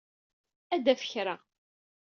[0.73, 1.35] Ad d-taf kra.